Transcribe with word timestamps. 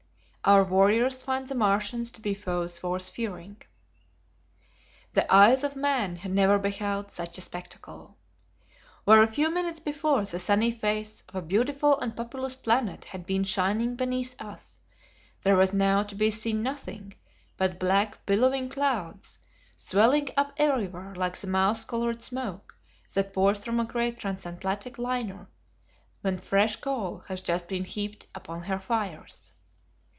Our 0.43 0.63
Warriors 0.63 1.21
Find 1.21 1.47
the 1.47 1.53
Martians 1.53 2.09
to 2.13 2.19
Be 2.19 2.33
Foes 2.33 2.81
Worth 2.81 3.11
Fearing. 3.11 3.61
The 5.13 5.31
eyes 5.31 5.63
of 5.63 5.75
man 5.75 6.15
had 6.15 6.31
never 6.31 6.57
beheld 6.57 7.11
such 7.11 7.37
a 7.37 7.41
spectacle! 7.41 8.17
Where 9.03 9.21
a 9.21 9.27
few 9.27 9.51
minutes 9.51 9.79
before 9.79 10.25
the 10.25 10.39
sunny 10.39 10.71
face 10.71 11.23
of 11.29 11.35
a 11.35 11.43
beautiful 11.43 11.99
and 11.99 12.17
populous 12.17 12.55
planet 12.55 13.05
had 13.05 13.27
been 13.27 13.43
shining 13.43 13.95
beneath 13.95 14.41
us, 14.41 14.79
there 15.43 15.55
was 15.55 15.73
now 15.73 16.01
to 16.01 16.15
be 16.15 16.31
seen 16.31 16.63
nothing 16.63 17.13
but 17.55 17.77
black, 17.79 18.25
billowing 18.25 18.67
clouds, 18.69 19.37
swelling 19.77 20.29
up 20.35 20.53
everywhere 20.57 21.13
like 21.13 21.37
the 21.37 21.45
mouse 21.45 21.85
colored 21.85 22.23
smoke 22.23 22.75
that 23.13 23.31
pours 23.31 23.63
from 23.63 23.79
a 23.79 23.85
great 23.85 24.17
transatlantic 24.17 24.97
liner 24.97 25.49
when 26.21 26.39
fresh 26.39 26.77
coal 26.77 27.19
has 27.27 27.43
just 27.43 27.67
been 27.69 27.83
heaped 27.85 28.25
upon 28.33 28.63
her 28.63 28.79
fires. 28.79 29.53